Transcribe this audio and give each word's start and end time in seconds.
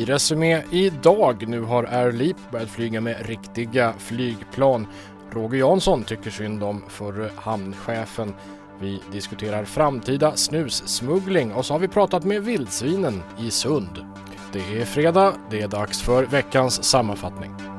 I 0.00 0.04
Resumé 0.04 0.62
idag, 0.70 1.48
nu 1.48 1.60
har 1.60 1.84
Air 1.84 2.12
Leap 2.12 2.36
börjat 2.50 2.70
flyga 2.70 3.00
med 3.00 3.26
riktiga 3.26 3.94
flygplan. 3.98 4.86
Roger 5.30 5.58
Jansson 5.58 6.04
tycker 6.04 6.30
synd 6.30 6.62
om 6.62 6.82
förre 6.88 7.30
hamnchefen. 7.36 8.34
Vi 8.80 9.00
diskuterar 9.12 9.64
framtida 9.64 10.36
snussmuggling 10.36 11.52
och 11.52 11.66
så 11.66 11.74
har 11.74 11.78
vi 11.78 11.88
pratat 11.88 12.24
med 12.24 12.44
vildsvinen 12.44 13.22
i 13.38 13.50
Sund. 13.50 14.06
Det 14.52 14.80
är 14.80 14.84
fredag, 14.84 15.34
det 15.50 15.60
är 15.60 15.68
dags 15.68 16.02
för 16.02 16.24
veckans 16.24 16.84
sammanfattning. 16.84 17.69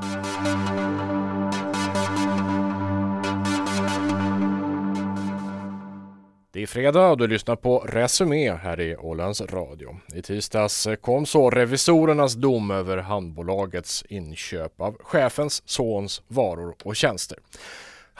Det 6.54 6.62
är 6.62 6.66
fredag 6.66 7.10
och 7.10 7.18
du 7.18 7.26
lyssnar 7.26 7.56
på 7.56 7.78
Resumé 7.78 8.52
här 8.52 8.80
i 8.80 8.96
Ålands 8.96 9.40
Radio. 9.40 9.96
I 10.14 10.22
tisdags 10.22 10.88
kom 11.00 11.26
så 11.26 11.50
revisorernas 11.50 12.34
dom 12.34 12.70
över 12.70 12.96
handbolagets 12.96 14.04
inköp 14.08 14.80
av 14.80 14.96
chefens 15.00 15.62
sons 15.68 16.22
varor 16.28 16.74
och 16.84 16.96
tjänster. 16.96 17.38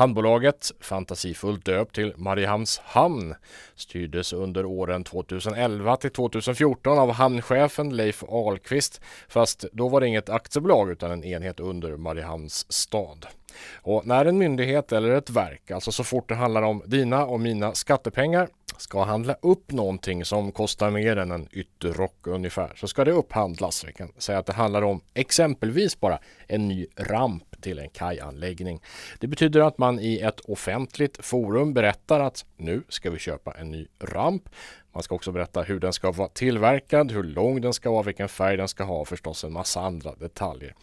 Handbolaget, 0.02 0.72
fantasifullt 0.80 1.64
döpt 1.64 1.94
till 1.94 2.12
Mariehamns 2.16 2.78
hamn, 2.78 3.34
styrdes 3.74 4.32
under 4.32 4.64
åren 4.64 5.04
2011 5.04 5.96
till 5.96 6.10
2014 6.10 6.98
av 6.98 7.12
hamnchefen 7.12 7.96
Leif 7.96 8.22
Ahlqvist, 8.28 9.00
fast 9.28 9.64
då 9.72 9.88
var 9.88 10.00
det 10.00 10.06
inget 10.06 10.28
aktiebolag 10.28 10.90
utan 10.90 11.10
en 11.10 11.24
enhet 11.24 11.60
under 11.60 11.96
Mariehamns 11.96 12.72
stad. 12.72 13.26
Och 13.74 14.06
när 14.06 14.24
en 14.24 14.38
myndighet 14.38 14.92
eller 14.92 15.10
ett 15.10 15.30
verk, 15.30 15.70
alltså 15.70 15.92
så 15.92 16.04
fort 16.04 16.28
det 16.28 16.34
handlar 16.34 16.62
om 16.62 16.82
dina 16.86 17.26
och 17.26 17.40
mina 17.40 17.74
skattepengar, 17.74 18.48
ska 18.76 19.04
handla 19.04 19.36
upp 19.42 19.72
någonting 19.72 20.24
som 20.24 20.52
kostar 20.52 20.90
mer 20.90 21.16
än 21.16 21.30
en 21.30 21.48
ytterrock 21.52 22.26
ungefär 22.26 22.72
så 22.76 22.88
ska 22.88 23.04
det 23.04 23.12
upphandlas. 23.12 23.84
Vi 23.84 23.92
kan 23.92 24.12
säga 24.18 24.38
att 24.38 24.46
det 24.46 24.52
handlar 24.52 24.82
om 24.82 25.00
exempelvis 25.14 26.00
bara 26.00 26.18
en 26.46 26.68
ny 26.68 26.86
ramp 26.96 27.51
till 27.62 27.78
en 27.78 27.88
kajanläggning. 27.88 28.82
Det 29.18 29.26
betyder 29.26 29.60
att 29.60 29.78
man 29.78 30.00
i 30.00 30.18
ett 30.20 30.40
offentligt 30.40 31.24
forum 31.24 31.74
berättar 31.74 32.20
att 32.20 32.44
nu 32.56 32.82
ska 32.88 33.10
vi 33.10 33.18
köpa 33.18 33.52
en 33.52 33.70
ny 33.70 33.86
ramp. 34.00 34.48
Man 34.92 35.02
ska 35.02 35.14
också 35.14 35.32
berätta 35.32 35.62
hur 35.62 35.80
den 35.80 35.92
ska 35.92 36.12
vara 36.12 36.28
tillverkad, 36.28 37.12
hur 37.12 37.22
lång 37.22 37.60
den 37.60 37.72
ska 37.72 37.90
vara, 37.90 38.02
vilken 38.02 38.28
färg 38.28 38.56
den 38.56 38.68
ska 38.68 38.84
ha 38.84 39.00
och 39.00 39.08
förstås 39.08 39.44
en 39.44 39.52
massa 39.52 39.80
andra 39.80 40.14
detaljer. 40.14 40.74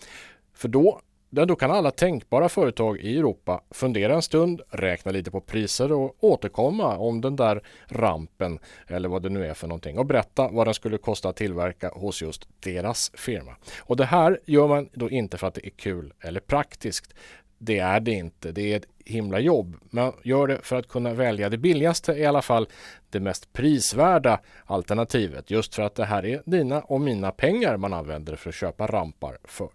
För 0.54 0.68
då 0.68 1.02
där 1.30 1.46
då 1.46 1.56
kan 1.56 1.72
alla 1.72 1.92
tänkbara 1.92 2.50
företag 2.50 3.00
i 3.00 3.18
Europa 3.18 3.62
fundera 3.72 4.14
en 4.14 4.22
stund, 4.22 4.62
räkna 4.70 5.12
lite 5.12 5.32
på 5.32 5.42
priser 5.42 5.92
och 5.92 6.16
återkomma 6.20 6.98
om 6.98 7.22
den 7.22 7.36
där 7.36 7.62
rampen 7.88 8.60
eller 8.88 9.10
vad 9.10 9.24
det 9.24 9.30
nu 9.30 9.46
är 9.46 9.54
för 9.54 9.68
någonting 9.68 9.98
och 9.98 10.06
berätta 10.06 10.50
vad 10.52 10.68
den 10.68 10.74
skulle 10.74 10.98
kosta 10.98 11.30
att 11.30 11.36
tillverka 11.36 11.90
hos 11.90 12.22
just 12.22 12.48
deras 12.60 13.12
firma. 13.14 13.56
Och 13.80 13.98
det 13.98 14.06
här 14.06 14.40
gör 14.46 14.68
man 14.68 14.90
då 14.94 15.10
inte 15.10 15.38
för 15.38 15.48
att 15.48 15.54
det 15.54 15.66
är 15.66 15.70
kul 15.70 16.14
eller 16.20 16.40
praktiskt. 16.40 17.14
Det 17.60 17.80
är 17.80 18.00
det 18.00 18.12
inte. 18.12 18.52
Det 18.52 18.74
är 18.74 18.78
ett 18.78 18.88
himla 19.06 19.40
jobb. 19.40 19.76
Man 19.90 20.14
gör 20.24 20.48
det 20.48 20.60
för 20.64 20.76
att 20.76 20.88
kunna 20.88 21.14
välja 21.14 21.50
det 21.50 21.58
billigaste, 21.58 22.12
i 22.12 22.26
alla 22.26 22.42
fall 22.42 22.68
det 23.10 23.20
mest 23.20 23.54
prisvärda 23.54 24.40
alternativet. 24.66 25.52
Just 25.52 25.76
för 25.76 25.84
att 25.84 25.96
det 25.96 26.06
här 26.06 26.26
är 26.26 26.42
dina 26.46 26.82
och 26.82 27.02
mina 27.02 27.32
pengar 27.32 27.78
man 27.78 27.94
använder 27.94 28.36
för 28.36 28.50
att 28.50 28.56
köpa 28.56 28.88
rampar 28.88 29.38
för. 29.44 29.70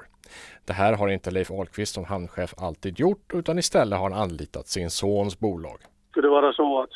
Det 0.64 0.72
här 0.72 0.92
har 0.92 1.08
inte 1.08 1.30
Leif 1.30 1.50
Ahlqvist 1.50 1.94
som 1.94 2.04
hamnchef 2.04 2.54
alltid 2.56 3.00
gjort 3.00 3.34
utan 3.34 3.58
istället 3.58 3.98
har 3.98 4.10
han 4.10 4.20
anlitat 4.20 4.68
sin 4.68 4.90
sons 4.90 5.38
bolag. 5.38 5.78
Skulle 6.10 6.26
det 6.26 6.30
vara 6.30 6.52
så 6.52 6.82
att, 6.82 6.90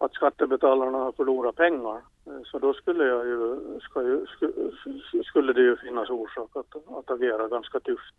att 0.00 0.14
skattebetalarna 0.14 0.98
har 0.98 1.12
förlorat 1.12 1.56
pengar 1.56 1.96
eh, 2.26 2.40
så 2.44 2.58
då 2.58 2.72
skulle, 2.72 3.04
jag 3.04 3.26
ju, 3.26 3.60
ju, 5.12 5.22
skulle 5.22 5.52
det 5.52 5.60
ju 5.60 5.76
finnas 5.76 6.10
orsak 6.10 6.50
att, 6.56 6.96
att 6.98 7.10
agera 7.10 7.48
ganska 7.48 7.80
tufft. 7.80 8.14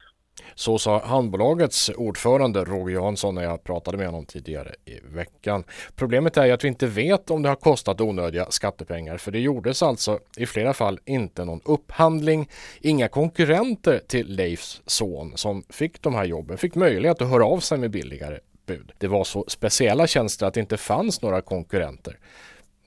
Så 0.55 0.77
sa 0.77 0.99
handbolagets 1.05 1.91
ordförande 1.97 2.63
Roger 2.63 2.95
Jansson 2.95 3.35
när 3.35 3.43
jag 3.43 3.63
pratade 3.63 3.97
med 3.97 4.05
honom 4.05 4.25
tidigare 4.25 4.71
i 4.85 4.99
veckan. 5.15 5.63
Problemet 5.95 6.37
är 6.37 6.45
ju 6.45 6.51
att 6.51 6.63
vi 6.63 6.67
inte 6.67 6.87
vet 6.87 7.31
om 7.31 7.41
det 7.41 7.49
har 7.49 7.55
kostat 7.55 8.01
onödiga 8.01 8.45
skattepengar 8.45 9.17
för 9.17 9.31
det 9.31 9.39
gjordes 9.39 9.83
alltså 9.83 10.19
i 10.37 10.45
flera 10.45 10.73
fall 10.73 10.99
inte 11.05 11.45
någon 11.45 11.61
upphandling. 11.65 12.49
Inga 12.81 13.07
konkurrenter 13.07 13.99
till 14.07 14.35
Leifs 14.35 14.81
son 14.85 15.37
som 15.37 15.63
fick 15.69 16.01
de 16.01 16.15
här 16.15 16.25
jobben 16.25 16.57
fick 16.57 16.75
möjlighet 16.75 17.21
att 17.21 17.29
höra 17.29 17.45
av 17.45 17.59
sig 17.59 17.77
med 17.77 17.91
billigare 17.91 18.39
utbud. 18.61 18.91
Det 18.97 19.07
var 19.07 19.23
så 19.23 19.45
speciella 19.47 20.07
tjänster 20.07 20.45
att 20.45 20.53
det 20.53 20.59
inte 20.59 20.77
fanns 20.77 21.21
några 21.21 21.41
konkurrenter. 21.41 22.17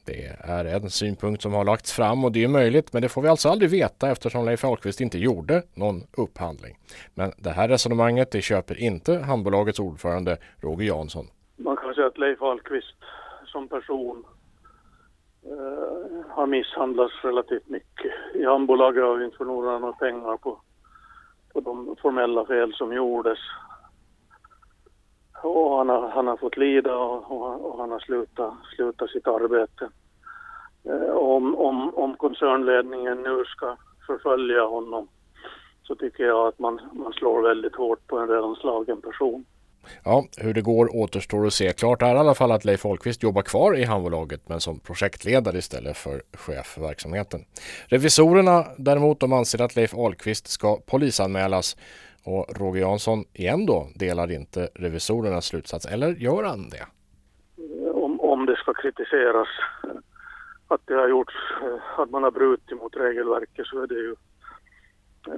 Det 0.06 0.36
är 0.38 0.64
en 0.64 0.90
synpunkt 0.90 1.42
som 1.42 1.54
har 1.54 1.64
lagts 1.64 1.92
fram 1.92 2.24
och 2.24 2.32
det 2.32 2.44
är 2.44 2.48
möjligt 2.48 2.92
men 2.92 3.02
det 3.02 3.08
får 3.08 3.22
vi 3.22 3.28
alltså 3.28 3.48
aldrig 3.48 3.70
veta 3.70 4.10
eftersom 4.10 4.44
Leif 4.44 4.64
Ahlqvist 4.64 5.00
inte 5.00 5.18
gjorde 5.18 5.62
någon 5.74 6.02
upphandling. 6.16 6.76
Men 7.14 7.32
det 7.38 7.50
här 7.50 7.68
resonemanget 7.68 8.30
det 8.30 8.42
köper 8.42 8.78
inte 8.78 9.18
handbolagets 9.18 9.80
ordförande 9.80 10.36
Roger 10.60 10.86
Jansson. 10.86 11.26
Man 11.56 11.76
kan 11.76 11.94
säga 11.94 12.06
att 12.06 12.18
Leif 12.18 12.42
Ahlqvist 12.42 12.96
som 13.46 13.68
person 13.68 14.24
eh, 15.42 16.30
har 16.30 16.46
misshandlats 16.46 17.14
relativt 17.22 17.68
mycket. 17.68 18.12
I 18.34 18.44
handbolaget 18.44 19.04
har 19.04 19.16
vi 19.16 19.24
inte 19.24 19.36
förlorat 19.36 19.80
några 19.80 19.92
pengar 19.92 20.36
på, 20.36 20.60
på 21.52 21.60
de 21.60 21.96
formella 22.02 22.46
fel 22.46 22.72
som 22.74 22.92
gjordes. 22.92 23.38
Och 25.44 25.78
han 25.78 25.88
har, 25.88 26.08
han 26.08 26.26
har 26.26 26.36
fått 26.36 26.56
lida 26.56 26.96
och, 26.96 27.30
och, 27.30 27.70
och 27.70 27.78
han 27.78 27.90
har 27.90 27.98
slutat, 27.98 28.54
slutat 28.76 29.10
sitt 29.10 29.26
arbete. 29.26 29.88
Eh, 30.84 31.16
om, 31.16 31.56
om, 31.56 31.94
om 31.94 32.16
koncernledningen 32.16 33.22
nu 33.22 33.44
ska 33.44 33.76
förfölja 34.06 34.64
honom 34.64 35.08
så 35.82 35.94
tycker 35.94 36.24
jag 36.24 36.48
att 36.48 36.58
man, 36.58 36.80
man 36.92 37.12
slår 37.12 37.42
väldigt 37.42 37.76
hårt 37.76 38.06
på 38.06 38.18
en 38.18 38.28
redan 38.28 38.54
slagen 38.54 39.00
person. 39.00 39.44
Ja, 40.04 40.24
hur 40.36 40.54
det 40.54 40.62
går 40.62 40.96
återstår 40.96 41.46
att 41.46 41.52
se. 41.52 41.72
Klart 41.72 42.02
är 42.02 42.14
i 42.14 42.18
alla 42.18 42.34
fall 42.34 42.52
att 42.52 42.64
Leif 42.64 42.86
Ahlqvist 42.86 43.22
jobbar 43.22 43.42
kvar 43.42 43.76
i 43.76 43.84
handbolaget 43.84 44.48
men 44.48 44.60
som 44.60 44.78
projektledare 44.80 45.58
istället 45.58 45.96
för 45.96 46.22
chef 46.32 46.66
för 46.66 46.80
verksamheten. 46.80 47.40
Revisorerna 47.86 48.64
däremot 48.78 49.20
de 49.20 49.32
anser 49.32 49.62
att 49.62 49.76
Leif 49.76 49.94
Ahlqvist 49.94 50.48
ska 50.48 50.76
polisanmälas 50.86 51.76
och 52.24 52.58
Roger 52.60 52.80
Jansson 52.80 53.24
igen 53.32 53.66
då 53.66 53.88
delar 53.94 54.32
inte 54.32 54.68
revisorernas 54.74 55.46
slutsats, 55.46 55.86
eller 55.86 56.08
gör 56.08 56.42
han 56.42 56.68
det? 56.68 56.86
Om, 57.92 58.20
om 58.20 58.46
det 58.46 58.56
ska 58.56 58.74
kritiseras 58.74 59.48
att 60.68 60.80
det 60.84 60.94
har 60.94 61.08
gjorts, 61.08 61.34
att 61.98 62.10
man 62.10 62.22
har 62.22 62.30
brutit 62.30 62.78
mot 62.78 62.96
regelverket 62.96 63.66
så 63.66 63.82
är 63.82 63.86
det 63.86 63.94
ju 63.94 64.14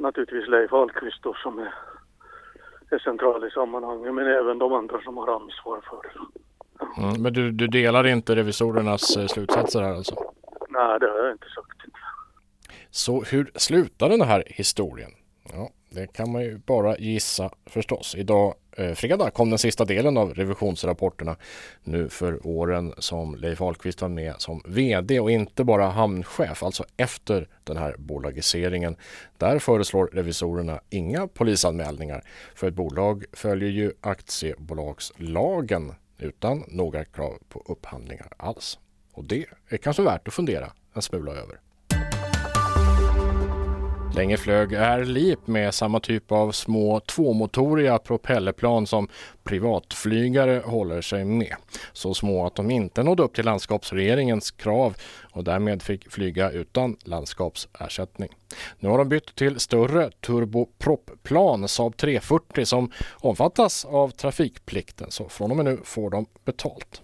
naturligtvis 0.00 0.48
Leif 0.48 0.72
Ahlqvist 0.72 1.22
då 1.22 1.34
som 1.34 1.58
är, 1.58 1.74
är 2.91 2.98
central 2.98 3.47
i 3.47 3.50
sammanhanget, 3.50 4.14
men 4.14 4.26
även 4.26 4.58
de 4.58 4.72
andra 4.72 5.00
som 5.00 5.16
har 5.16 5.34
ansvar 5.34 5.80
för 5.91 6.00
det. 6.03 6.18
Mm, 7.03 7.22
men 7.22 7.32
du, 7.32 7.50
du 7.50 7.66
delar 7.66 8.06
inte 8.06 8.36
revisorernas 8.36 9.16
eh, 9.16 9.26
slutsatser 9.26 9.82
här 9.82 9.94
alltså? 9.94 10.14
Nej, 10.68 11.00
det 11.00 11.06
har 11.06 11.18
jag 11.18 11.32
inte 11.32 11.48
sagt. 11.54 11.66
Så 12.91 13.22
hur 13.22 13.50
slutar 13.54 14.08
den 14.08 14.20
här 14.20 14.44
historien? 14.47 15.10
Ja, 15.53 15.70
det 15.91 16.12
kan 16.12 16.32
man 16.32 16.42
ju 16.42 16.58
bara 16.58 16.98
gissa 16.98 17.50
förstås. 17.66 18.14
Idag 18.14 18.54
eh, 18.76 18.92
fredag 18.92 19.30
kom 19.30 19.50
den 19.50 19.58
sista 19.58 19.84
delen 19.84 20.16
av 20.16 20.34
revisionsrapporterna 20.34 21.36
nu 21.84 22.08
för 22.08 22.47
åren 22.47 22.94
som 22.98 23.34
Leif 23.34 23.60
Ahlqvist 23.60 24.02
var 24.02 24.08
med 24.08 24.34
som 24.38 24.62
VD 24.66 25.20
och 25.20 25.30
inte 25.30 25.64
bara 25.64 25.88
hamnchef, 25.88 26.62
alltså 26.62 26.84
efter 26.97 27.48
den 27.64 27.76
här 27.76 27.94
bolagiseringen. 27.98 28.97
Där 29.38 29.58
föreslår 29.58 30.06
revisorerna 30.06 30.80
inga 30.91 31.26
polisanmälningar 31.26 32.24
för 32.54 32.68
ett 32.68 32.74
bolag 32.74 33.24
följer 33.32 33.70
ju 33.70 33.92
aktiebolagslagen 34.00 35.94
utan 36.18 36.64
några 36.68 37.04
krav 37.04 37.38
på 37.48 37.62
upphandlingar 37.66 38.32
alls. 38.36 38.78
Och 39.12 39.24
det 39.24 39.47
är 39.68 39.77
kanske 39.77 40.03
värt 40.03 40.28
att 40.28 40.34
fundera 40.34 40.72
en 40.94 41.03
smula 41.03 41.33
över. 41.33 41.60
Länge 44.16 44.36
flög 44.36 44.74
Air 44.74 45.04
Leap 45.04 45.47
med 45.47 45.74
samma 45.74 46.01
typ 46.01 46.33
av 46.33 46.53
små 46.53 47.01
tvåmotoriga 47.01 47.98
propellerplan 47.98 48.86
som 48.86 49.09
privatflygare 49.45 50.63
håller 50.65 51.01
sig 51.01 51.24
med. 51.24 51.57
Så 51.92 52.15
små 52.15 52.47
att 52.47 52.54
de 52.54 52.71
inte 52.71 53.03
nådde 53.03 53.22
upp 53.22 53.34
till 53.34 53.45
landskapsregeringens 53.45 54.51
krav 54.51 54.97
och 55.33 55.45
därmed 55.45 55.83
fick 55.83 56.13
flyga 56.13 56.51
utan 56.51 56.97
landskapsersättning. 57.04 58.28
Nu 58.78 58.89
har 58.89 58.98
de 58.98 59.09
bytt 59.09 59.34
till 59.34 59.60
större 59.60 60.10
turbopropplan 60.10 61.69
Saab 61.69 61.97
340 61.97 62.65
som 62.65 62.91
omfattas 63.12 63.84
av 63.84 64.09
trafikplikten 64.09 65.10
så 65.10 65.28
från 65.28 65.51
och 65.51 65.57
med 65.57 65.65
nu 65.65 65.80
får 65.84 66.10
de 66.10 66.27
betalt. 66.45 67.03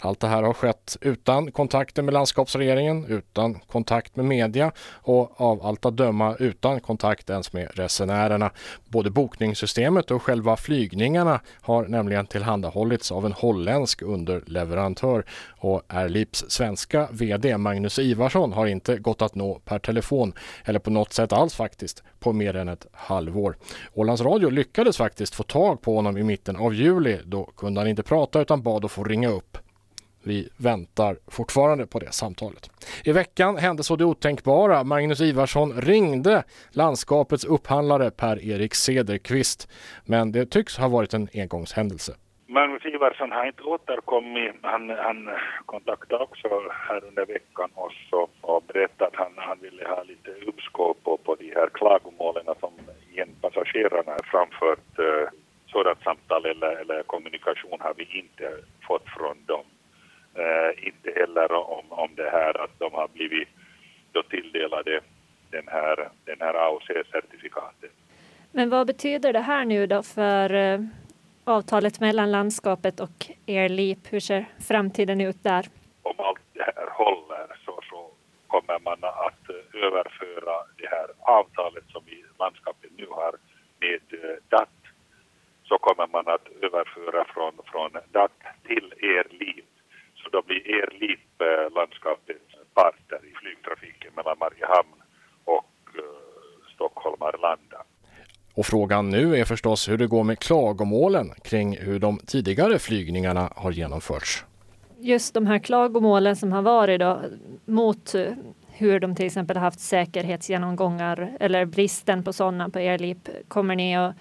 Allt 0.00 0.20
det 0.20 0.28
här 0.28 0.42
har 0.42 0.52
skett 0.52 0.96
utan 1.00 1.52
kontakter 1.52 2.02
med 2.02 2.14
landskapsregeringen, 2.14 3.04
utan 3.06 3.54
kontakt 3.54 4.16
med 4.16 4.24
media 4.24 4.72
och 4.92 5.40
av 5.40 5.66
allt 5.66 5.86
att 5.86 5.96
döma 5.96 6.36
utan 6.38 6.80
kontakt 6.80 7.30
ens 7.30 7.52
med 7.52 7.70
resenärerna. 7.74 8.50
Både 8.88 9.10
bokningssystemet 9.10 10.10
och 10.10 10.22
själva 10.22 10.56
flygningarna 10.56 11.40
har 11.60 11.86
nämligen 11.86 12.26
tillhandahållits 12.26 13.12
av 13.12 13.26
en 13.26 13.32
holländsk 13.32 14.02
underleverantör 14.02 15.24
och 15.58 15.82
Airlips 15.88 16.44
svenska 16.48 17.08
VD 17.12 17.58
Magnus 17.58 17.98
Ivarsson 17.98 18.52
har 18.52 18.66
inte 18.66 18.96
gått 18.96 19.22
att 19.22 19.34
nå 19.34 19.60
per 19.64 19.78
telefon 19.78 20.32
eller 20.64 20.78
på 20.78 20.90
något 20.90 21.12
sätt 21.12 21.32
alls 21.32 21.54
faktiskt 21.54 22.02
på 22.20 22.32
mer 22.32 22.56
än 22.56 22.68
ett 22.68 22.86
halvår. 22.92 23.56
Ålands 23.94 24.22
Radio 24.22 24.50
lyckades 24.50 24.96
faktiskt 24.96 25.34
få 25.34 25.42
tag 25.42 25.82
på 25.82 25.96
honom 25.96 26.16
i 26.16 26.22
mitten 26.22 26.56
av 26.56 26.74
juli. 26.74 27.18
Då 27.24 27.44
kunde 27.44 27.80
han 27.80 27.88
inte 27.88 28.02
prata 28.02 28.40
utan 28.40 28.62
bad 28.62 28.84
att 28.84 28.90
få 28.90 29.04
ringa 29.04 29.28
upp. 29.28 29.58
Vi 30.22 30.48
väntar 30.56 31.18
fortfarande 31.26 31.86
på 31.86 31.98
det 31.98 32.12
samtalet. 32.12 32.70
I 33.04 33.12
veckan 33.12 33.56
hände 33.56 33.82
så 33.82 33.96
det 33.96 34.04
otänkbara. 34.04 34.84
Magnus 34.84 35.20
Ivarsson 35.20 35.80
ringde 35.80 36.44
landskapets 36.70 37.44
upphandlare 37.44 38.10
Per-Erik 38.10 38.74
Cederqvist. 38.74 39.68
Men 40.04 40.32
det 40.32 40.46
tycks 40.46 40.76
ha 40.76 40.88
varit 40.88 41.14
en 41.14 41.28
engångshändelse. 41.34 42.14
Magnus 42.50 42.84
Ivarsson 42.84 43.32
har 43.32 43.46
inte 43.46 43.62
återkommit. 43.62 44.54
Han, 44.62 44.90
han 44.90 45.30
kontaktade 45.66 46.24
också 46.24 46.48
här 46.88 47.04
under 47.04 47.26
veckan 47.26 47.70
oss 47.74 48.12
och, 48.12 48.30
och 48.40 48.62
berättade 48.62 49.06
att 49.10 49.16
han, 49.16 49.32
han 49.36 49.58
ville 49.60 49.88
ha 49.88 50.02
lite 50.02 50.30
uppskov 50.30 50.96
på, 51.04 51.16
på 51.16 51.34
de 51.34 51.54
här 51.54 51.68
klagomålen 51.68 52.44
som 52.60 52.72
igen 53.10 53.28
passagerarna 53.40 54.12
har 54.12 54.26
framfört. 54.30 54.98
Eh, 54.98 55.28
sådant 55.66 56.02
samtal 56.02 56.44
eller, 56.46 56.76
eller 56.80 57.02
kommunikation 57.02 57.80
har 57.80 57.94
vi 57.96 58.18
inte 58.18 58.46
fått 58.86 59.06
från 59.16 59.36
dem. 59.46 59.64
Eh, 60.34 60.86
inte 60.86 61.20
heller 61.20 61.52
om, 61.52 61.84
om 61.88 62.10
det 62.14 62.30
här 62.30 62.64
att 62.64 62.78
de 62.78 62.92
har 62.92 63.08
blivit 63.08 63.48
då 64.12 64.22
tilldelade 64.22 65.00
den 65.50 65.68
här, 65.68 66.08
den 66.24 66.36
här 66.40 66.54
AOC-certifikatet. 66.54 67.92
Men 68.52 68.70
vad 68.70 68.86
betyder 68.86 69.32
det 69.32 69.40
här 69.40 69.64
nu 69.64 69.86
då 69.86 70.02
för 70.02 70.54
eh, 70.54 70.80
avtalet 71.48 72.00
mellan 72.00 72.30
landskapet 72.30 73.00
och 73.00 73.26
Airleap? 73.46 73.98
Hur 74.10 74.20
ser 74.20 74.48
framtiden 74.68 75.20
ut 75.20 75.42
där? 75.42 75.68
Om 76.02 76.14
allt 76.18 76.40
det 76.52 76.62
här 76.76 76.88
håller 76.90 77.46
så, 77.64 77.80
så 77.90 78.10
kommer 78.46 78.78
man 78.84 78.98
att 79.02 79.50
eh, 79.50 79.82
överföra 79.86 80.56
det 80.76 80.88
här 80.90 81.08
avtalet 81.18 81.84
som 81.88 82.02
vi, 82.06 82.24
landskapet 82.38 82.90
nu 82.96 83.06
har 83.10 83.32
med 83.80 84.02
eh, 84.10 84.36
DAT 84.48 84.78
så 85.64 85.78
kommer 85.78 86.06
man 86.06 86.34
att 86.34 86.48
överföra 86.62 87.24
från, 87.34 87.52
från 87.64 87.90
DAT 88.12 88.32
till 88.66 88.94
Airleap 89.02 89.72
så 90.14 90.28
då 90.28 90.42
blir 90.42 90.74
Airleap 90.74 91.18
Leap-landskapet 91.38 92.42
eh, 92.52 92.58
partner 92.74 93.20
i 93.30 93.32
flygtrafiken 93.34 94.12
mellan 94.16 94.38
Mariehamn 94.38 95.02
och 95.44 95.74
uh, 95.98 96.04
Stockholm 96.74 97.22
Arlanda. 97.22 97.84
Och 98.52 98.56
frågan 98.70 99.10
nu 99.10 99.36
är 99.36 99.44
förstås 99.44 99.88
hur 99.88 99.98
det 99.98 100.06
går 100.06 100.24
med 100.24 100.38
klagomålen 100.38 101.30
kring 101.44 101.76
hur 101.78 101.98
de 101.98 102.18
tidigare 102.18 102.78
flygningarna 102.78 103.52
har 103.56 103.72
genomförts. 103.72 104.44
Just 105.00 105.34
de 105.34 105.46
här 105.46 105.58
klagomålen 105.58 106.36
som 106.36 106.52
har 106.52 106.62
varit 106.62 107.00
då, 107.00 107.20
mot 107.64 108.14
eh, 108.14 108.22
hur 108.72 109.00
de 109.00 109.16
till 109.16 109.26
exempel 109.26 109.56
har 109.56 109.64
haft 109.64 109.80
säkerhetsgenomgångar 109.80 111.36
eller 111.40 111.64
bristen 111.64 112.24
på 112.24 112.32
sådana 112.32 112.68
på 112.68 112.78
Airleap. 112.78 113.28
Kommer 113.48 113.76
ni 113.76 113.96
att 113.96 114.14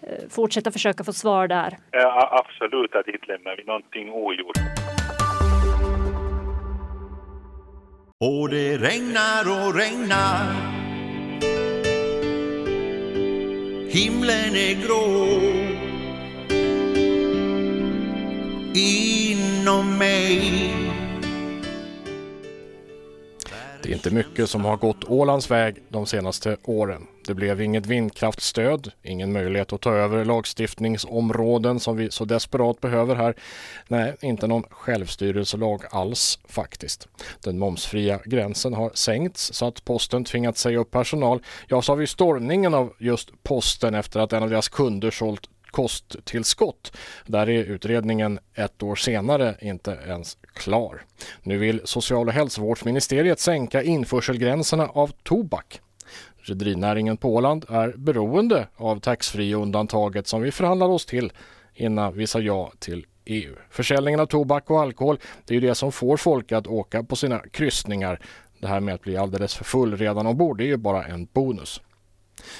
eh, 0.00 0.28
fortsätta 0.28 0.70
försöka 0.70 1.04
få 1.04 1.12
svar 1.12 1.48
där? 1.48 1.78
Ja, 1.90 2.44
absolut, 2.44 2.94
att 2.94 3.08
inte 3.08 3.26
lämnar 3.26 3.56
vi 3.56 3.64
någonting 3.64 4.12
ogjort. 4.12 4.58
Och 8.20 8.48
det 8.48 8.76
regnar 8.76 9.66
och 9.66 9.74
regnar 9.74 10.77
Himlen 13.90 14.56
är 14.56 14.86
grå 14.86 15.28
Inom 18.74 19.98
mig 19.98 20.74
Det 23.82 23.88
är 23.88 23.92
inte 23.92 24.10
mycket 24.10 24.50
som 24.50 24.64
har 24.64 24.76
gått 24.76 25.04
Ålands 25.04 25.50
väg 25.50 25.76
de 25.88 26.06
senaste 26.06 26.56
åren. 26.64 27.06
Det 27.28 27.34
blev 27.34 27.60
inget 27.60 27.86
vindkraftstöd, 27.86 28.92
ingen 29.02 29.32
möjlighet 29.32 29.72
att 29.72 29.80
ta 29.80 29.94
över 29.94 30.24
lagstiftningsområden 30.24 31.80
som 31.80 31.96
vi 31.96 32.10
så 32.10 32.24
desperat 32.24 32.80
behöver 32.80 33.14
här. 33.14 33.34
Nej, 33.88 34.16
inte 34.20 34.46
någon 34.46 34.62
självstyrelselag 34.70 35.82
alls 35.90 36.38
faktiskt. 36.44 37.08
Den 37.44 37.58
momsfria 37.58 38.20
gränsen 38.24 38.74
har 38.74 38.90
sänkts 38.94 39.52
så 39.54 39.66
att 39.66 39.84
posten 39.84 40.24
tvingats 40.24 40.60
säga 40.60 40.78
upp 40.78 40.90
personal. 40.90 41.42
Ja, 41.66 41.82
så 41.82 41.92
har 41.92 41.96
vi 41.96 42.06
stormningen 42.06 42.74
av 42.74 42.94
just 42.98 43.42
posten 43.42 43.94
efter 43.94 44.20
att 44.20 44.32
en 44.32 44.42
av 44.42 44.50
deras 44.50 44.68
kunder 44.68 45.10
sålt 45.10 45.48
kosttillskott. 45.70 46.96
Där 47.26 47.48
är 47.48 47.64
utredningen 47.64 48.38
ett 48.54 48.82
år 48.82 48.96
senare 48.96 49.54
inte 49.60 49.98
ens 50.06 50.36
klar. 50.54 51.02
Nu 51.42 51.58
vill 51.58 51.80
social 51.84 52.28
och 52.28 52.34
hälsovårdsministeriet 52.34 53.40
sänka 53.40 53.82
införselgränserna 53.82 54.86
av 54.86 55.12
tobak. 55.22 55.80
Rederinäringen 56.50 57.16
på 57.16 57.34
Åland 57.34 57.64
är 57.68 57.94
beroende 57.96 58.68
av 58.76 59.00
taxfree-undantaget 59.00 60.26
som 60.26 60.42
vi 60.42 60.50
förhandlade 60.50 60.92
oss 60.92 61.06
till 61.06 61.32
innan 61.74 62.14
vi 62.14 62.26
sa 62.26 62.40
ja 62.40 62.72
till 62.78 63.06
EU. 63.24 63.54
Försäljningen 63.70 64.20
av 64.20 64.26
tobak 64.26 64.70
och 64.70 64.80
alkohol 64.80 65.18
det 65.46 65.54
är 65.54 65.60
ju 65.60 65.68
det 65.68 65.74
som 65.74 65.92
får 65.92 66.16
folk 66.16 66.52
att 66.52 66.66
åka 66.66 67.02
på 67.02 67.16
sina 67.16 67.38
kryssningar. 67.38 68.20
Det 68.60 68.66
här 68.66 68.80
med 68.80 68.94
att 68.94 69.02
bli 69.02 69.16
alldeles 69.16 69.54
för 69.54 69.64
full 69.64 69.96
redan 69.96 70.26
ombord 70.26 70.58
det 70.58 70.64
är 70.64 70.68
ju 70.68 70.76
bara 70.76 71.04
en 71.04 71.28
bonus. 71.32 71.80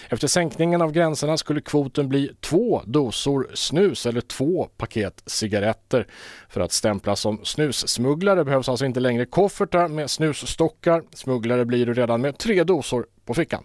Efter 0.08 0.28
sänkningen 0.28 0.82
av 0.82 0.92
gränserna 0.92 1.36
skulle 1.36 1.60
kvoten 1.60 2.08
bli 2.08 2.30
två 2.40 2.82
dosor 2.86 3.50
snus 3.54 4.06
eller 4.06 4.20
två 4.20 4.68
paket 4.76 5.22
cigaretter. 5.26 6.06
För 6.48 6.60
att 6.60 6.72
stämplas 6.72 7.20
som 7.20 7.40
snussmugglare 7.44 8.44
behövs 8.44 8.68
alltså 8.68 8.84
inte 8.84 9.00
längre 9.00 9.26
koffertar 9.26 9.88
med 9.88 10.10
snusstockar. 10.10 11.02
Smugglare 11.14 11.64
blir 11.64 11.86
du 11.86 11.94
redan 11.94 12.20
med 12.20 12.38
tre 12.38 12.64
dosor 12.64 13.06
på 13.24 13.34
fickan. 13.34 13.64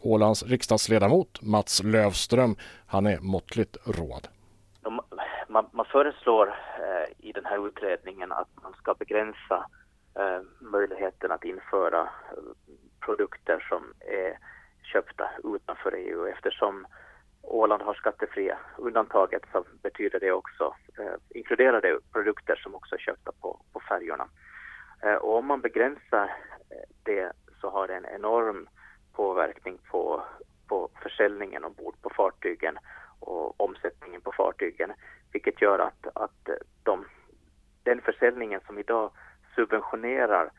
Ålands 0.00 0.42
riksdagsledamot 0.42 1.42
Mats 1.42 1.82
Lövström, 1.82 2.56
han 2.86 3.06
är 3.06 3.18
måttligt 3.20 3.76
råd. 3.86 4.28
Man, 5.48 5.66
man 5.72 5.86
föreslår 5.86 6.46
eh, 6.78 7.28
i 7.28 7.32
den 7.32 7.44
här 7.44 7.66
utredningen 7.68 8.32
att 8.32 8.48
man 8.62 8.72
ska 8.72 8.94
begränsa 8.94 9.66
eh, 10.18 10.40
möjligheten 10.60 11.32
att 11.32 11.44
införa 11.44 12.00
eh, 12.00 12.08
produkter 13.00 13.66
som 13.68 13.82
är 14.00 14.38
köpta 14.92 15.30
utanför 15.44 15.92
EU. 15.92 16.26
Eftersom 16.26 16.86
Åland 17.42 17.82
har 17.82 17.94
skattefria 17.94 18.58
undantaget 18.78 19.42
så 19.52 19.64
betyder 19.82 20.20
det 20.20 20.32
också, 20.32 20.74
eh, 20.98 21.14
inkluderar 21.38 21.80
det 21.80 21.98
produkter 22.12 22.56
som 22.56 22.74
också 22.74 22.94
är 22.94 22.98
köpta 22.98 23.32
på, 23.40 23.60
på 23.72 23.80
färjorna. 23.88 24.28
Eh, 25.02 25.14
och 25.14 25.36
om 25.38 25.46
man 25.46 25.60
begränsar 25.60 26.24
eh, 26.70 26.88
det 27.02 27.32
så 27.60 27.70
har 27.70 27.88
det 27.88 27.94
en 27.94 28.06
enorm 28.06 28.68
påverkning 29.16 29.78
på, 29.90 30.22
på 30.68 30.88
försäljningen 31.02 31.64
ombord 31.64 31.94
på 32.02 32.10
fartygen 32.10 32.78
och 33.20 33.60
omsättningen 33.60 34.20
på 34.20 34.32
fartygen, 34.32 34.92
vilket 35.32 35.62
gör 35.62 35.78
att, 35.78 36.06
att 36.14 36.48
de, 36.82 37.04
den 37.82 38.00
försäljningen 38.00 38.60
som 38.66 38.78
idag 38.78 39.10
subventionerar 39.54 40.50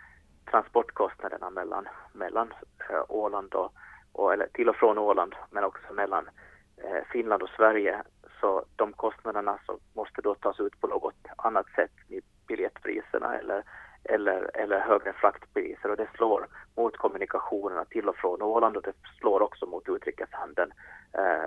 transportkostnaderna 0.51 1.50
mellan, 1.50 1.88
mellan 2.13 2.53
eh, 2.89 3.03
Åland 3.07 3.53
och 3.53 3.74
och, 4.15 4.33
eller 4.33 4.47
till 4.47 4.69
och 4.69 4.75
från 4.75 4.97
Åland 4.97 5.35
men 5.51 5.63
också 5.63 5.93
mellan 5.93 6.29
eh, 6.77 7.03
Finland 7.12 7.43
och 7.43 7.50
Sverige. 7.50 8.03
Så 8.41 8.65
de 8.75 8.93
kostnaderna 8.93 9.59
så 9.65 9.79
måste 9.93 10.21
då 10.21 10.35
tas 10.35 10.59
ut 10.59 10.81
på 10.81 10.88
något 10.88 11.27
annat 11.38 11.65
sätt 11.75 11.91
i 12.09 12.21
biljettpriserna 12.47 13.35
eller, 13.35 13.63
eller, 14.05 14.51
eller 14.53 14.79
högre 14.79 15.13
fraktpriser 15.13 15.91
och 15.91 15.97
det 15.97 16.07
slår 16.15 16.47
mot 16.75 16.97
kommunikationerna 16.97 17.85
till 17.85 18.09
och 18.09 18.15
från 18.15 18.41
Åland 18.41 18.77
och 18.77 18.83
det 18.83 18.93
slår 19.19 19.41
också 19.41 19.65
mot 19.65 19.89
utrikeshandeln 19.89 20.71
eh, 21.13 21.45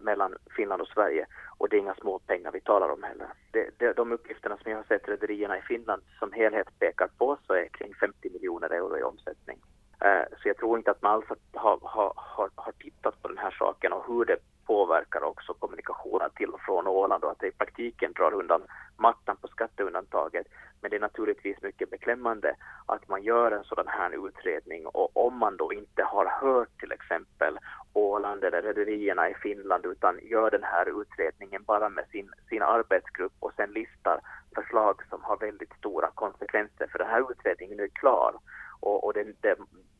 mellan 0.00 0.34
Finland 0.56 0.82
och 0.82 0.88
Sverige. 0.88 1.26
Och 1.58 1.68
det 1.68 1.76
är 1.76 1.80
inga 1.80 1.94
små 1.94 2.18
pengar 2.18 2.52
vi 2.52 2.60
talar 2.60 2.88
om 2.88 3.02
heller. 3.02 3.26
Det, 3.52 3.70
det, 3.78 3.92
de 3.92 4.12
uppgifterna 4.12 4.56
som 4.56 4.70
jag 4.70 4.78
har 4.78 4.84
sett 4.84 5.08
rederierna 5.08 5.58
i 5.58 5.62
Finland 5.62 6.02
som 6.18 6.32
helhet 6.32 6.78
pekar 6.78 7.08
på 7.18 7.38
så 7.46 7.54
är 7.54 7.68
kring 7.68 7.94
50 7.94 8.30
miljoner 8.30 8.70
euro 8.70 8.98
i 8.98 9.02
omsättning. 9.02 9.58
Eh, 10.00 10.38
så 10.42 10.48
jag 10.48 10.56
tror 10.56 10.78
inte 10.78 10.90
att 10.90 11.02
man 11.02 11.12
alls 11.12 11.26
har, 11.52 11.78
har, 11.82 12.12
har, 12.16 12.50
har 12.54 12.72
tittat 12.72 13.22
på 13.22 13.28
den 13.28 13.38
här 13.38 13.56
saken 13.58 13.92
och 13.92 14.04
hur 14.06 14.24
det 14.24 14.38
påverkar 14.66 15.22
också 15.22 15.54
kommunikationen 15.54 16.30
till 16.34 16.50
och 16.50 16.60
från 16.60 16.86
Åland 16.86 17.24
och 17.24 17.30
att 17.30 17.40
det 17.40 17.46
i 17.46 17.52
praktiken 17.52 18.12
drar 18.12 18.34
undan 18.34 18.62
mattan 18.96 19.36
på 19.36 19.48
skatteundantaget. 19.48 20.46
Men 20.88 20.90
det 20.90 21.04
är 21.04 21.10
naturligtvis 21.10 21.62
mycket 21.62 21.90
beklämmande 21.90 22.54
att 22.86 23.08
man 23.08 23.22
gör 23.22 23.50
en 23.50 23.64
sådan 23.64 23.88
här 23.88 24.28
utredning 24.28 24.86
och 24.86 25.26
om 25.26 25.38
man 25.38 25.56
då 25.56 25.72
inte 25.72 26.02
har 26.02 26.26
hört 26.40 26.80
till 26.80 26.92
exempel 26.92 27.58
Åland 27.92 28.44
eller 28.44 28.62
rederierna 28.62 29.30
i 29.30 29.34
Finland 29.34 29.86
utan 29.86 30.18
gör 30.22 30.50
den 30.50 30.62
här 30.62 31.00
utredningen 31.02 31.62
bara 31.66 31.88
med 31.88 32.04
sin, 32.12 32.30
sin 32.48 32.62
arbetsgrupp 32.62 33.32
och 33.40 33.52
sen 33.56 33.70
listar 33.72 34.20
förslag 34.54 34.96
som 35.10 35.20
har 35.22 35.36
väldigt 35.36 35.72
stora 35.78 36.10
konsekvenser 36.14 36.86
för 36.92 36.98
den 36.98 37.08
här 37.08 37.30
utredningen 37.30 37.80
är 37.80 37.88
klar 37.88 38.34
och, 38.80 39.04
och, 39.04 39.14
den, 39.14 39.34
den, 39.40 39.56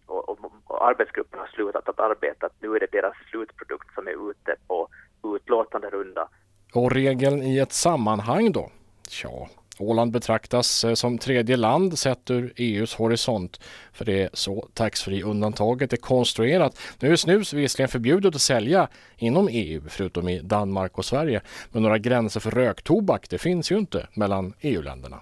och, 0.06 0.28
och, 0.28 0.38
och 0.66 0.88
arbetsgruppen 0.88 1.40
har 1.40 1.46
slutat 1.46 1.88
att 1.88 2.00
arbeta. 2.00 2.48
Nu 2.60 2.76
är 2.76 2.80
det 2.80 2.92
deras 2.92 3.16
slutprodukt 3.30 3.94
som 3.94 4.06
är 4.06 4.30
ute 4.30 4.56
på 4.66 4.88
utlåtanderunda. 5.36 6.28
Och 6.74 6.92
regeln 6.92 7.42
i 7.42 7.58
ett 7.58 7.72
sammanhang 7.72 8.52
då? 8.52 8.70
Tja, 9.08 9.48
Åland 9.80 10.12
betraktas 10.12 10.84
eh, 10.84 10.94
som 10.94 11.18
tredje 11.18 11.56
land 11.56 11.98
sett 11.98 12.30
ur 12.30 12.52
EUs 12.56 12.94
horisont 12.94 13.60
för 13.92 14.04
det 14.04 14.22
är 14.22 14.30
så 14.32 14.68
taxfree-undantaget 14.74 15.92
är 15.92 15.96
konstruerat. 15.96 16.80
Nu 17.00 17.12
är 17.12 17.16
snus 17.16 17.52
visserligen 17.52 17.88
förbjudet 17.88 18.34
att 18.34 18.40
sälja 18.40 18.88
inom 19.16 19.48
EU 19.50 19.80
förutom 19.88 20.28
i 20.28 20.40
Danmark 20.40 20.98
och 20.98 21.04
Sverige 21.04 21.40
men 21.72 21.82
några 21.82 21.98
gränser 21.98 22.40
för 22.40 22.50
röktobak 22.50 23.30
det 23.30 23.38
finns 23.38 23.72
ju 23.72 23.78
inte 23.78 24.08
mellan 24.14 24.54
EU-länderna. 24.60 25.20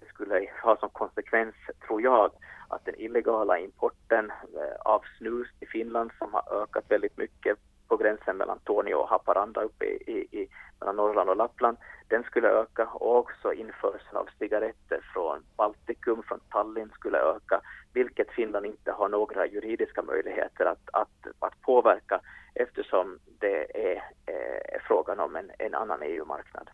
Det 0.00 0.06
skulle 0.06 0.48
ha 0.62 0.76
som 0.76 0.90
konsekvens, 0.90 1.54
tror 1.86 2.02
jag, 2.02 2.30
att 2.68 2.84
den 2.84 2.94
illegala 3.00 3.58
importen 3.58 4.30
eh, 4.30 4.92
av 4.92 5.02
snus 5.18 5.48
i 5.60 5.66
Finland 5.66 6.10
som 6.18 6.32
har 6.32 6.62
ökat 6.62 6.84
väldigt 6.88 7.18
mycket 7.18 7.58
på 7.88 7.96
gränsen 7.96 8.36
mellan 8.36 8.58
Tornio 8.64 8.94
och 8.94 9.08
Haparanda 9.08 9.60
uppe 9.60 9.84
i, 9.84 9.96
i, 10.06 10.38
i 10.40 10.48
mellan 10.84 10.96
Norrland 10.96 11.30
och 11.30 11.36
Lappland, 11.36 11.76
den 12.08 12.22
skulle 12.22 12.48
öka 12.48 12.86
och 12.86 13.16
också 13.16 13.52
införseln 13.52 14.16
av 14.16 14.28
cigaretter 14.38 15.00
från 15.12 15.44
Baltikum, 15.56 16.22
från 16.22 16.40
Tallinn 16.50 16.90
skulle 16.94 17.18
öka, 17.18 17.60
vilket 17.92 18.30
Finland 18.30 18.66
inte 18.66 18.92
har 18.92 19.08
några 19.08 19.46
juridiska 19.46 20.02
möjligheter 20.02 20.64
att, 20.64 20.88
att, 20.92 21.26
att 21.38 21.60
påverka 21.60 22.20
eftersom 22.54 23.18
det 23.40 23.88
är, 23.88 23.96
eh, 24.26 24.80
frågan 24.88 25.20
om 25.20 25.36
en, 25.36 25.50
en 25.58 25.74
annan 25.74 26.02
EU-marknad. 26.02 26.70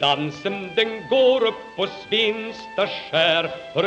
Dansen 0.00 0.70
den 0.76 1.08
går 1.10 1.46
upp 1.48 1.76
på 1.76 1.86
Svinsta 1.86 2.86
skär 2.86 3.50
för 3.74 3.84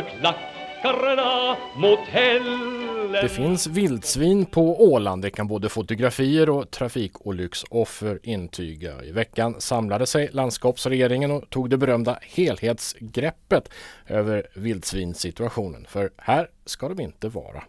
klackarna 0.82 1.58
mot 1.76 2.00
hällen 2.00 3.12
Det 3.12 3.30
finns 3.30 3.68
vildsvin 3.68 4.46
på 4.46 4.84
Åland. 4.84 5.22
Det 5.22 5.30
kan 5.30 5.48
både 5.48 5.70
fotografier 5.70 6.50
och 6.50 6.72
trafikolycksoffer 6.72 8.20
intyga. 8.24 9.04
I 9.04 9.12
veckan 9.12 9.56
samlade 9.62 10.06
sig 10.06 10.30
landskapsregeringen 10.32 11.32
och 11.32 11.50
tog 11.50 11.70
det 11.70 11.78
berömda 11.78 12.20
helhetsgreppet 12.22 13.70
över 14.08 14.48
vildsvinssituationen. 14.54 15.86
För 15.90 16.12
här 16.18 16.50
ska 16.66 16.90
de 16.90 17.00
inte 17.00 17.30
vara. 17.30 17.64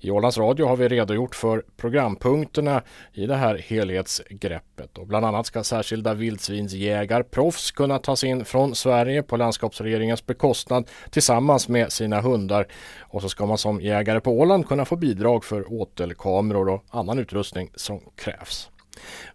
I 0.00 0.10
Ålands 0.10 0.38
Radio 0.38 0.66
har 0.66 0.76
vi 0.76 0.88
redogjort 0.88 1.34
för 1.34 1.64
programpunkterna 1.76 2.82
i 3.12 3.26
det 3.26 3.34
här 3.34 3.58
helhetsgreppet 3.58 4.98
och 4.98 5.06
bland 5.06 5.26
annat 5.26 5.46
ska 5.46 5.64
särskilda 5.64 6.14
vildsvinsjägarproffs 6.14 7.70
kunna 7.70 7.98
tas 7.98 8.24
in 8.24 8.44
från 8.44 8.74
Sverige 8.74 9.22
på 9.22 9.36
landskapsregeringens 9.36 10.26
bekostnad 10.26 10.90
tillsammans 11.10 11.68
med 11.68 11.92
sina 11.92 12.20
hundar 12.20 12.66
och 13.00 13.22
så 13.22 13.28
ska 13.28 13.46
man 13.46 13.58
som 13.58 13.80
jägare 13.80 14.20
på 14.20 14.38
Åland 14.38 14.68
kunna 14.68 14.84
få 14.84 14.96
bidrag 14.96 15.44
för 15.44 15.72
åtelkameror 15.72 16.68
och 16.68 16.84
annan 16.90 17.18
utrustning 17.18 17.70
som 17.74 18.00
krävs. 18.16 18.70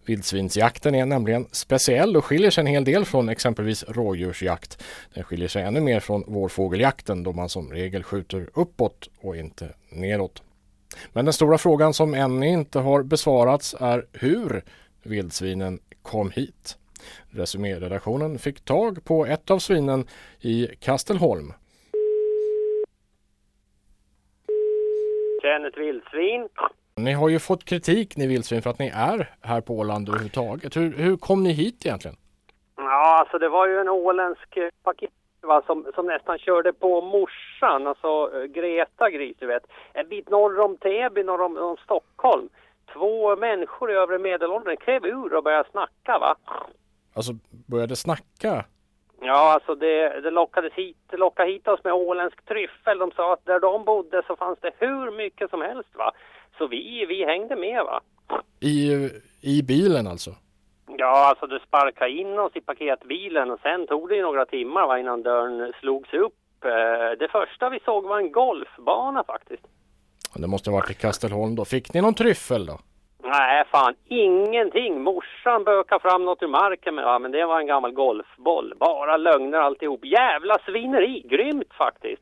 Vildsvinsjakten 0.05 0.95
är 0.95 1.05
nämligen 1.05 1.47
speciell 1.51 2.17
och 2.17 2.25
skiljer 2.25 2.51
sig 2.51 2.61
en 2.61 2.67
hel 2.67 2.83
del 2.83 3.05
från 3.05 3.29
exempelvis 3.29 3.83
rådjursjakt. 3.87 4.83
Den 5.13 5.23
skiljer 5.23 5.47
sig 5.47 5.63
ännu 5.63 5.81
mer 5.81 5.99
från 5.99 6.23
vårfågeljakten 6.27 7.23
då 7.23 7.33
man 7.33 7.49
som 7.49 7.71
regel 7.71 8.03
skjuter 8.03 8.49
uppåt 8.53 9.09
och 9.21 9.37
inte 9.37 9.69
neråt. 9.89 10.43
Men 11.13 11.25
den 11.25 11.33
stora 11.33 11.57
frågan 11.57 11.93
som 11.93 12.13
ännu 12.13 12.47
inte 12.47 12.79
har 12.79 13.03
besvarats 13.03 13.75
är 13.79 14.05
hur 14.13 14.63
vildsvinen 15.03 15.79
kom 16.01 16.31
hit. 16.31 16.77
Resuméredaktionen 17.29 18.39
fick 18.39 18.65
tag 18.65 19.03
på 19.03 19.25
ett 19.25 19.51
av 19.51 19.59
svinen 19.59 20.07
i 20.41 20.67
Kastelholm. 20.79 21.53
Känn 25.41 25.65
ett 25.65 25.77
Vildsvin. 25.77 26.49
Ni 26.95 27.13
har 27.13 27.29
ju 27.29 27.39
fått 27.39 27.65
kritik 27.65 28.17
ni 28.17 28.27
vildsvin 28.27 28.61
för 28.61 28.69
att 28.69 28.79
ni 28.79 28.87
är 28.87 29.29
här 29.41 29.61
på 29.61 29.73
Åland 29.73 30.09
överhuvudtaget. 30.09 30.77
Hur, 30.77 30.97
hur 30.97 31.17
kom 31.17 31.43
ni 31.43 31.51
hit 31.51 31.85
egentligen? 31.85 32.17
Ja, 32.75 33.19
alltså 33.19 33.37
det 33.37 33.49
var 33.49 33.67
ju 33.67 33.79
en 33.79 33.89
åländsk 33.89 34.57
paket 34.83 35.09
va, 35.41 35.61
som, 35.65 35.91
som 35.95 36.05
nästan 36.05 36.39
körde 36.39 36.73
på 36.73 37.01
morsan, 37.01 37.87
alltså 37.87 38.31
eh, 38.33 38.43
Greta 38.43 39.09
Gris, 39.09 39.37
du 39.39 39.45
vet. 39.45 39.63
En 39.93 40.07
bit 40.07 40.29
norr 40.29 40.59
om 40.59 40.77
Täby, 40.77 41.23
norr 41.23 41.41
om, 41.41 41.57
om 41.57 41.77
Stockholm. 41.83 42.49
Två 42.93 43.35
människor 43.35 43.91
i 43.91 43.93
övre 43.93 44.19
medelåldern 44.19 44.77
klev 44.77 45.05
ur 45.05 45.33
och 45.33 45.43
började 45.43 45.69
snacka 45.69 46.19
va. 46.19 46.35
Alltså 47.13 47.33
började 47.67 47.95
snacka? 47.95 48.65
Ja, 49.21 49.53
alltså 49.53 49.75
det, 49.75 50.21
det 50.21 50.31
lockades 50.31 50.73
hit, 50.73 50.97
det 51.09 51.17
lockade 51.17 51.51
hit 51.51 51.67
oss 51.67 51.83
med 51.83 51.93
åländsk 51.93 52.45
tryffel. 52.45 52.97
De 52.97 53.11
sa 53.11 53.33
att 53.33 53.45
där 53.45 53.59
de 53.59 53.85
bodde 53.85 54.23
så 54.27 54.35
fanns 54.35 54.59
det 54.61 54.71
hur 54.77 55.11
mycket 55.11 55.49
som 55.49 55.61
helst 55.61 55.89
va. 55.95 56.11
Så 56.57 56.67
vi, 56.67 57.05
vi 57.05 57.25
hängde 57.25 57.55
med 57.55 57.83
va. 57.83 58.01
I, 58.59 59.09
I 59.41 59.63
bilen 59.63 60.07
alltså? 60.07 60.31
Ja, 60.97 61.27
alltså 61.29 61.47
du 61.47 61.59
sparkade 61.59 62.11
in 62.11 62.39
oss 62.39 62.51
i 62.55 62.61
paketbilen 62.61 63.51
och 63.51 63.59
sen 63.59 63.87
tog 63.87 64.09
det 64.09 64.15
ju 64.15 64.21
några 64.21 64.45
timmar 64.45 64.87
va, 64.87 64.99
innan 64.99 65.23
dörren 65.23 65.73
slogs 65.79 66.13
upp. 66.13 66.33
Eh, 66.65 67.17
Det 67.19 67.27
första 67.31 67.69
vi 67.69 67.79
såg 67.85 68.03
var 68.03 68.17
en 68.19 68.31
golfbana 68.31 69.23
faktiskt. 69.23 69.63
Det 70.35 70.47
måste 70.47 70.69
ha 70.69 70.77
varit 70.77 70.91
i 70.91 70.93
Kastelholm 70.93 71.55
då. 71.55 71.65
Fick 71.65 71.93
ni 71.93 72.01
någon 72.01 72.13
tryffel 72.13 72.65
då? 72.65 72.79
Nej, 73.23 73.63
fan 73.71 73.95
ingenting. 74.05 75.01
Morsan 75.03 75.63
bökade 75.63 76.01
fram 76.01 76.25
något 76.25 76.43
ur 76.43 76.47
marken 76.47 76.95
med, 76.95 77.05
va, 77.05 77.19
men 77.19 77.31
det 77.31 77.45
var 77.45 77.59
en 77.59 77.67
gammal 77.67 77.91
golfboll. 77.91 78.73
Bara 78.79 79.17
lögner 79.17 79.57
alltihop. 79.57 80.05
Jävla 80.05 80.57
svineri. 80.65 81.21
Grymt 81.29 81.73
faktiskt. 81.77 82.21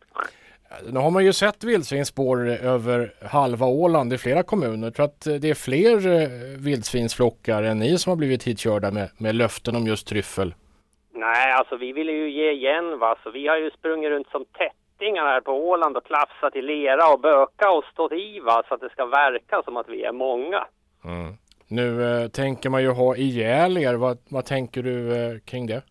Nu 0.92 1.00
har 1.00 1.12
man 1.12 1.26
ju 1.26 1.34
sett 1.34 1.64
vildsvinsspår 1.64 2.48
över 2.50 3.14
halva 3.32 3.66
Åland 3.66 4.14
i 4.14 4.18
flera 4.18 4.44
kommuner. 4.44 4.88
Jag 4.88 4.96
tror 4.96 5.06
att 5.06 5.22
det 5.42 5.50
är 5.50 5.54
fler 5.54 6.22
eh, 6.22 6.30
vildsvinsflockar 6.58 7.64
än 7.64 7.80
ni 7.80 7.98
som 7.98 8.10
har 8.10 8.18
blivit 8.18 8.44
hitkörda 8.44 8.92
med, 8.92 9.10
med 9.18 9.36
löften 9.36 9.76
om 9.76 9.88
just 9.88 10.08
tryffel. 10.08 10.54
Nej, 11.14 11.52
alltså 11.52 11.78
vi 11.78 11.94
ville 11.94 12.12
ju 12.12 12.32
ge 12.32 12.52
igen 12.52 13.00
va, 13.00 13.16
så 13.24 13.32
vi 13.32 13.48
har 13.48 13.58
ju 13.58 13.72
sprungit 13.72 14.10
runt 14.10 14.28
som 14.28 14.46
tättingar 14.46 15.26
här 15.26 15.42
på 15.42 15.52
Åland 15.52 15.98
och 15.98 16.06
klafsat 16.06 16.56
i 16.56 16.62
lera 16.62 17.14
och 17.14 17.20
böka 17.20 17.72
och 17.72 17.84
stått 17.94 18.12
i 18.12 18.40
va, 18.40 18.64
så 18.68 18.74
att 18.74 18.82
det 18.82 18.90
ska 18.90 19.06
verka 19.06 19.62
som 19.66 19.78
att 19.78 19.90
vi 19.90 20.04
är 20.04 20.12
många. 20.12 20.68
Mm. 21.06 21.34
Nu 21.68 22.04
eh, 22.04 22.28
tänker 22.28 22.70
man 22.70 22.82
ju 22.82 22.90
ha 22.90 23.16
ihjäl 23.16 23.78
er. 23.78 23.94
Vad, 23.94 24.18
vad 24.30 24.46
tänker 24.46 24.84
du 24.84 25.16
eh, 25.16 25.40
kring 25.40 25.68
det? 25.68 25.82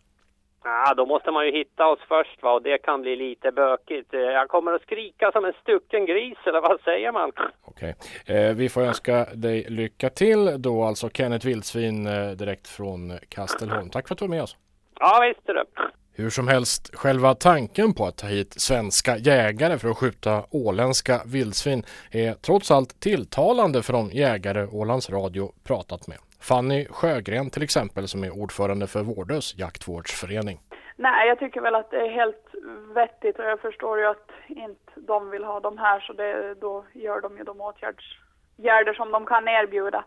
Ja, 0.64 0.94
då 0.94 1.06
måste 1.06 1.30
man 1.30 1.46
ju 1.46 1.52
hitta 1.52 1.86
oss 1.86 1.98
först 2.08 2.42
va, 2.42 2.52
och 2.52 2.62
det 2.62 2.78
kan 2.78 3.00
bli 3.02 3.16
lite 3.16 3.52
bökigt. 3.52 4.14
Eh, 4.14 4.20
Jag 4.20 4.48
kommer 4.48 4.72
att 4.72 4.82
skrika 4.82 5.32
som 5.32 5.44
en 5.44 5.52
stucken 5.62 6.06
gris, 6.06 6.38
eller 6.46 6.60
vad 6.60 6.80
säger 6.80 7.12
man? 7.12 7.32
Okej. 7.64 7.94
Eh, 8.26 8.54
vi 8.54 8.68
får 8.68 8.80
önska 8.82 9.24
dig 9.34 9.66
lycka 9.68 10.10
till 10.10 10.62
då 10.62 10.82
alltså 10.84 11.10
Kenneth 11.10 11.46
Vildsvin 11.46 12.06
eh, 12.06 12.30
direkt 12.30 12.68
från 12.68 13.18
Kastelholm. 13.28 13.90
Tack 13.90 14.08
för 14.08 14.14
att 14.14 14.18
du 14.18 14.24
var 14.24 14.34
med 14.34 14.42
oss. 14.42 14.56
Ja, 15.00 15.20
visst 15.28 15.46
det. 15.46 15.64
Hur 16.12 16.30
som 16.30 16.48
helst, 16.48 16.90
själva 16.96 17.34
tanken 17.34 17.94
på 17.94 18.06
att 18.06 18.16
ta 18.16 18.26
hit 18.26 18.54
svenska 18.60 19.16
jägare 19.16 19.78
för 19.78 19.88
att 19.88 19.96
skjuta 19.96 20.44
åländska 20.50 21.20
vildsvin 21.26 21.84
är 22.10 22.32
trots 22.34 22.70
allt 22.70 23.00
tilltalande 23.00 23.82
för 23.82 23.92
de 23.92 24.10
jägare 24.10 24.66
Ålands 24.66 25.10
Radio 25.10 25.52
pratat 25.64 26.06
med. 26.08 26.18
Fanny 26.40 26.86
Sjögren 26.90 27.50
till 27.50 27.62
exempel 27.62 28.08
som 28.08 28.24
är 28.24 28.30
ordförande 28.42 28.86
för 28.86 29.02
Vårdös 29.02 29.58
jaktvårdsförening. 29.58 30.60
Nej, 30.96 31.28
jag 31.28 31.38
tycker 31.38 31.60
väl 31.60 31.74
att 31.74 31.90
det 31.90 32.00
är 32.00 32.10
helt 32.10 32.54
vettigt 32.94 33.38
och 33.38 33.44
jag 33.44 33.60
förstår 33.60 33.98
ju 33.98 34.06
att 34.06 34.30
inte 34.46 34.92
de 34.96 35.30
vill 35.30 35.44
ha 35.44 35.60
dem 35.60 35.78
här 35.78 36.00
så 36.00 36.12
det, 36.12 36.54
då 36.54 36.84
gör 36.92 37.20
de 37.20 37.38
ju 37.38 37.44
de 37.44 37.60
åtgärder 37.60 38.94
som 38.94 39.10
de 39.10 39.26
kan 39.26 39.48
erbjuda. 39.48 40.04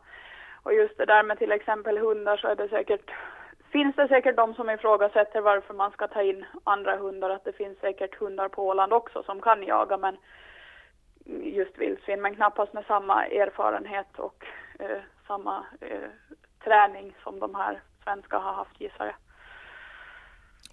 Och 0.64 0.74
just 0.74 0.98
det 0.98 1.06
där 1.06 1.24
med 1.24 1.38
till 1.38 1.52
exempel 1.52 1.98
hundar 1.98 2.38
så 2.38 2.48
är 2.48 2.56
det 2.56 2.70
säkert, 2.70 3.12
finns 3.72 3.96
det 3.96 4.08
säkert 4.08 4.36
de 4.36 4.54
som 4.54 4.70
ifrågasätter 4.70 5.42
varför 5.42 5.74
man 5.74 5.92
ska 5.92 6.08
ta 6.08 6.22
in 6.22 6.46
andra 6.64 6.98
hundar, 6.98 7.30
att 7.30 7.44
det 7.44 7.54
finns 7.54 7.80
säkert 7.80 8.20
hundar 8.20 8.48
på 8.48 8.68
Åland 8.68 8.94
också 8.94 9.24
som 9.24 9.42
kan 9.42 9.64
jaga 9.64 9.98
men 9.98 10.18
just 11.26 11.78
vildsvin, 11.78 12.22
men 12.22 12.36
knappast 12.36 12.74
med 12.74 12.86
samma 12.86 13.26
erfarenhet 13.26 14.20
och 14.20 14.46
eh, 14.80 15.02
samma 15.28 15.66
eh, 15.82 16.10
träning 16.64 17.16
som 17.24 17.40
de 17.40 17.56
här 17.56 17.82
svenska 18.04 18.38
har 18.38 18.54
haft 18.54 18.82
gissar 18.82 19.06
jag. 19.06 19.16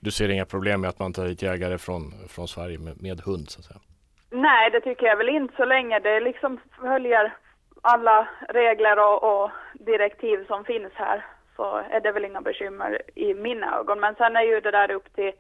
Du 0.01 0.11
ser 0.11 0.29
inga 0.29 0.47
problem 0.47 0.81
med 0.81 0.91
att 0.91 0.99
man 0.99 1.13
tar 1.13 1.27
hit 1.27 1.43
jägare 1.43 1.79
från, 1.79 2.29
från 2.29 2.49
Sverige 2.49 2.79
med, 2.79 3.03
med 3.03 3.21
hund 3.21 3.51
så 3.51 3.61
att 3.61 3.65
säga? 3.65 3.81
Nej, 4.31 4.71
det 4.71 4.81
tycker 4.81 5.07
jag 5.07 5.17
väl 5.17 5.29
inte 5.29 5.57
så 5.57 5.65
länge 5.65 5.99
det 5.99 6.21
liksom 6.21 6.61
följer 6.81 7.37
alla 7.83 8.29
regler 8.49 8.99
och, 8.99 9.43
och 9.43 9.51
direktiv 9.75 10.47
som 10.47 10.65
finns 10.65 10.93
här 10.95 11.25
så 11.57 11.77
är 11.91 12.01
det 12.01 12.13
väl 12.13 12.25
inga 12.25 12.41
bekymmer 12.41 13.03
i 13.15 13.35
mina 13.35 13.79
ögon. 13.79 14.01
Men 14.01 14.15
sen 14.15 14.37
är 14.37 14.43
ju 14.43 14.61
det 14.61 14.71
där 14.71 14.91
upp 14.91 15.15
till, 15.15 15.33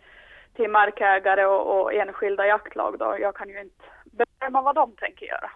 till 0.57 0.71
markägare 0.71 1.47
och, 1.47 1.81
och 1.81 1.95
enskilda 1.95 2.47
jaktlag 2.47 2.99
då. 2.99 3.17
Jag 3.21 3.37
kan 3.37 3.49
ju 3.49 3.61
inte 3.61 3.85
bestämma 4.05 4.63
vad 4.63 4.75
de 4.75 4.97
tänker 4.97 5.27
göra. 5.27 5.51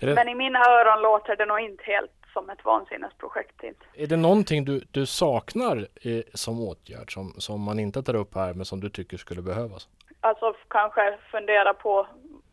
Det, 0.00 0.14
Men 0.14 0.28
i 0.28 0.34
mina 0.34 0.58
öron 0.58 1.02
låter 1.02 1.36
det 1.36 1.46
nog 1.46 1.60
inte 1.60 1.84
helt 1.84 2.17
som 2.38 2.50
ett 2.50 2.64
vansinnesprojekt. 2.64 3.64
Är 3.94 4.06
det 4.06 4.16
någonting 4.16 4.64
du, 4.64 4.80
du 4.90 5.06
saknar 5.06 5.76
eh, 5.76 6.24
som 6.34 6.60
åtgärd 6.60 7.14
som, 7.14 7.32
som 7.38 7.60
man 7.60 7.78
inte 7.78 8.02
tar 8.02 8.16
upp 8.16 8.34
här 8.34 8.54
men 8.54 8.64
som 8.64 8.80
du 8.80 8.88
tycker 8.88 9.16
skulle 9.16 9.42
behövas? 9.42 9.88
Alltså 10.20 10.54
kanske 10.68 11.18
fundera 11.30 11.74
på 11.74 12.06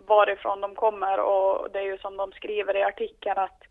varifrån 0.07 0.61
de 0.61 0.75
kommer 0.75 1.19
och 1.19 1.71
det 1.71 1.79
är 1.79 1.83
ju 1.83 1.97
som 1.97 2.17
de 2.17 2.31
skriver 2.31 2.75
i 2.75 2.83
artikeln 2.83 3.37
att 3.37 3.61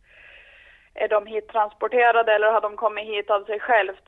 är 0.95 1.09
de 1.09 1.27
hit 1.27 1.49
transporterade 1.49 2.35
eller 2.35 2.53
har 2.53 2.61
de 2.61 2.77
kommit 2.77 3.07
hit 3.07 3.31
av 3.31 3.45
sig 3.45 3.61
självt 3.61 4.03